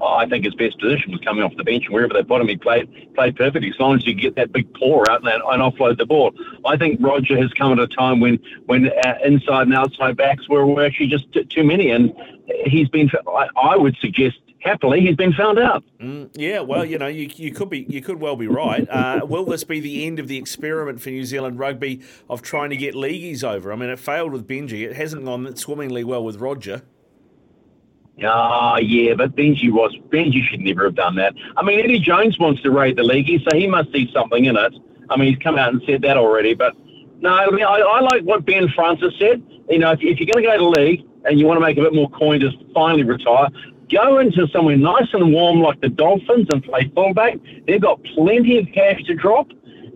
Oh, 0.00 0.14
I 0.14 0.28
think 0.28 0.44
his 0.44 0.54
best 0.54 0.78
position 0.78 1.12
was 1.12 1.20
coming 1.20 1.42
off 1.42 1.56
the 1.56 1.64
bench, 1.64 1.86
and 1.86 1.94
wherever 1.94 2.12
they 2.12 2.22
put 2.22 2.40
him, 2.40 2.48
he 2.48 2.56
played 2.56 3.14
played 3.14 3.34
perfectly. 3.34 3.70
As 3.70 3.80
long 3.80 3.96
as 3.96 4.06
you 4.06 4.14
get 4.14 4.36
that 4.36 4.52
big 4.52 4.72
paw 4.74 5.04
out 5.08 5.20
and, 5.22 5.28
and 5.28 5.62
offload 5.62 5.96
the 5.96 6.04
ball, 6.04 6.34
I 6.66 6.76
think 6.76 7.00
Roger 7.00 7.36
has 7.38 7.50
come 7.54 7.72
at 7.72 7.78
a 7.78 7.86
time 7.86 8.20
when 8.20 8.38
when 8.66 8.90
uh, 9.06 9.14
inside 9.24 9.62
and 9.62 9.74
outside 9.74 10.16
backs 10.16 10.48
were, 10.48 10.66
were 10.66 10.84
actually 10.84 11.06
just 11.06 11.32
t- 11.32 11.44
too 11.44 11.64
many, 11.64 11.90
and 11.90 12.12
he's 12.66 12.88
been. 12.88 13.10
I, 13.26 13.48
I 13.56 13.76
would 13.76 13.96
suggest 13.96 14.36
happily 14.66 15.00
he's 15.00 15.16
been 15.16 15.32
found 15.32 15.58
out. 15.58 15.84
Mm, 16.00 16.30
yeah, 16.34 16.60
well, 16.60 16.84
you 16.84 16.98
know, 16.98 17.06
you, 17.06 17.30
you 17.36 17.52
could 17.52 17.70
be 17.70 17.86
you 17.88 18.02
could 18.02 18.20
well 18.20 18.36
be 18.36 18.48
right. 18.48 18.86
Uh, 18.88 19.20
will 19.24 19.44
this 19.44 19.64
be 19.64 19.80
the 19.80 20.06
end 20.06 20.18
of 20.18 20.28
the 20.28 20.36
experiment 20.36 21.00
for 21.00 21.10
New 21.10 21.24
Zealand 21.24 21.58
rugby 21.58 22.02
of 22.28 22.42
trying 22.42 22.70
to 22.70 22.76
get 22.76 22.94
leagueies 22.94 23.44
over? 23.44 23.72
I 23.72 23.76
mean, 23.76 23.90
it 23.90 23.98
failed 23.98 24.32
with 24.32 24.46
Benji. 24.46 24.82
It 24.82 24.96
hasn't 24.96 25.24
gone 25.24 25.54
swimmingly 25.56 26.04
well 26.04 26.24
with 26.24 26.36
Roger. 26.36 26.82
Ah, 28.24 28.78
yeah, 28.78 29.14
but 29.14 29.36
Benji 29.36 29.70
was 29.70 29.94
Benji 30.08 30.42
should 30.42 30.60
never 30.60 30.84
have 30.84 30.94
done 30.94 31.16
that. 31.16 31.34
I 31.56 31.62
mean, 31.62 31.80
Eddie 31.80 31.98
Jones 31.98 32.38
wants 32.38 32.62
to 32.62 32.70
raid 32.70 32.96
the 32.96 33.02
league, 33.02 33.28
so 33.48 33.56
he 33.56 33.66
must 33.66 33.92
see 33.92 34.10
something 34.12 34.46
in 34.46 34.56
it. 34.56 34.74
I 35.10 35.16
mean, 35.16 35.34
he's 35.34 35.42
come 35.42 35.58
out 35.58 35.72
and 35.72 35.82
said 35.86 36.02
that 36.02 36.16
already. 36.16 36.54
But 36.54 36.74
no, 37.20 37.30
I, 37.30 37.50
mean, 37.50 37.64
I, 37.64 37.78
I 37.78 38.00
like 38.00 38.22
what 38.22 38.44
Ben 38.46 38.68
Francis 38.74 39.12
said. 39.18 39.42
You 39.68 39.78
know, 39.78 39.92
if, 39.92 40.00
if 40.00 40.18
you're 40.18 40.32
going 40.32 40.44
to 40.44 40.50
go 40.50 40.56
to 40.56 40.80
league 40.80 41.04
and 41.24 41.38
you 41.38 41.46
want 41.46 41.58
to 41.58 41.60
make 41.60 41.76
a 41.76 41.82
bit 41.82 41.94
more 41.94 42.08
coin 42.10 42.40
to 42.40 42.50
finally 42.72 43.02
retire, 43.02 43.48
go 43.90 44.18
into 44.18 44.46
somewhere 44.48 44.76
nice 44.76 45.08
and 45.12 45.32
warm 45.32 45.60
like 45.60 45.80
the 45.80 45.88
Dolphins 45.88 46.48
and 46.50 46.62
play 46.62 46.90
fullback. 46.94 47.36
They've 47.66 47.80
got 47.80 48.02
plenty 48.14 48.58
of 48.58 48.66
cash 48.74 49.02
to 49.04 49.14
drop 49.14 49.48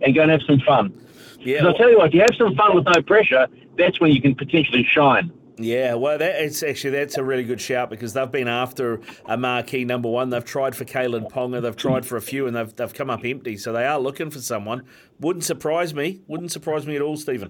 and 0.03 0.15
go 0.15 0.21
and 0.21 0.31
have 0.31 0.41
some 0.47 0.59
fun. 0.61 0.93
Yeah, 1.39 1.59
'Cause 1.59 1.73
I 1.75 1.77
tell 1.77 1.89
you 1.89 1.97
what, 1.97 2.07
if 2.09 2.13
you 2.13 2.21
have 2.21 2.35
some 2.37 2.55
fun 2.55 2.75
with 2.75 2.85
no 2.85 3.01
pressure, 3.01 3.47
that's 3.77 3.99
when 3.99 4.11
you 4.11 4.21
can 4.21 4.35
potentially 4.35 4.83
shine. 4.83 5.31
Yeah, 5.57 5.93
well, 5.95 6.17
that, 6.17 6.41
it's 6.41 6.63
actually 6.63 6.91
that's 6.91 7.17
a 7.17 7.23
really 7.23 7.43
good 7.43 7.61
shout 7.61 7.89
because 7.89 8.13
they've 8.13 8.31
been 8.31 8.47
after 8.47 8.99
a 9.25 9.37
marquee 9.37 9.85
number 9.85 10.09
one. 10.09 10.29
They've 10.29 10.43
tried 10.45 10.75
for 10.75 10.85
Kalyn 10.85 11.29
Ponga, 11.31 11.61
they've 11.61 11.75
tried 11.75 12.05
for 12.05 12.15
a 12.15 12.21
few, 12.21 12.47
and 12.47 12.55
they've 12.55 12.75
they've 12.75 12.93
come 12.93 13.09
up 13.11 13.23
empty. 13.25 13.57
So 13.57 13.71
they 13.71 13.85
are 13.85 13.99
looking 13.99 14.31
for 14.31 14.39
someone. 14.39 14.83
Wouldn't 15.19 15.43
surprise 15.43 15.93
me. 15.93 16.21
Wouldn't 16.27 16.51
surprise 16.51 16.87
me 16.87 16.95
at 16.95 17.01
all, 17.01 17.15
Stephen. 17.17 17.49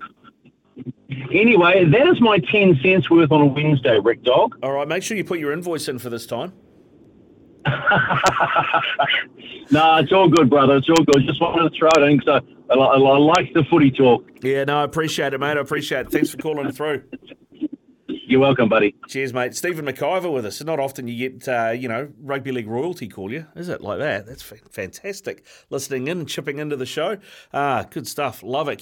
Anyway, 1.32 1.86
that 1.86 2.08
is 2.08 2.20
my 2.22 2.40
10 2.52 2.80
cents 2.82 3.10
worth 3.10 3.32
on 3.32 3.42
a 3.42 3.46
Wednesday, 3.46 4.00
Rick 4.00 4.24
Dog. 4.24 4.58
All 4.64 4.72
right, 4.72 4.88
make 4.88 5.04
sure 5.04 5.16
you 5.18 5.24
put 5.24 5.40
your 5.40 5.52
invoice 5.52 5.88
in 5.88 6.00
for 6.00 6.10
this 6.10 6.26
time. 6.26 6.54
No, 9.72 9.96
it's 9.98 10.12
all 10.12 10.28
good, 10.28 10.50
brother. 10.50 10.76
It's 10.76 10.90
all 10.90 11.02
good. 11.06 11.26
Just 11.26 11.40
wanted 11.40 11.70
to 11.72 11.78
throw 11.80 11.90
it 11.96 12.04
in 12.10 12.18
because 12.18 12.42
I, 12.70 12.74
I, 12.74 12.78
I 12.78 13.18
like 13.18 13.54
the 13.54 13.64
footy 13.70 13.90
talk. 13.90 14.28
Yeah, 14.44 14.66
no, 14.66 14.82
I 14.82 14.84
appreciate 14.84 15.34
it, 15.34 15.40
mate. 15.40 15.56
I 15.56 15.62
appreciate 15.62 16.08
it. 16.08 16.12
Thanks 16.12 16.30
for 16.30 16.38
calling 16.38 16.70
through. 16.74 17.04
You're 18.08 18.42
welcome, 18.42 18.68
buddy. 18.70 18.96
Cheers, 19.08 19.34
mate. 19.34 19.56
Stephen 19.56 19.86
McIver 19.86 20.32
with 20.32 20.46
us. 20.46 20.62
Not 20.64 20.80
often 20.80 21.08
you 21.08 21.30
get, 21.30 21.48
uh, 21.48 21.72
you 21.72 21.88
know, 21.88 22.10
rugby 22.22 22.52
league 22.52 22.68
royalty 22.68 23.08
call 23.08 23.32
you, 23.32 23.46
is 23.56 23.70
it? 23.70 23.82
Like 23.82 24.00
that. 24.00 24.26
That's 24.26 24.42
fa- 24.42 24.56
fantastic. 24.70 25.46
Listening 25.70 26.08
in 26.08 26.20
and 26.20 26.28
chipping 26.28 26.58
into 26.60 26.76
the 26.76 26.86
show. 26.86 27.18
Ah, 27.54 27.86
good 27.90 28.08
stuff. 28.08 28.42
Love 28.44 28.68
it. 28.70 28.80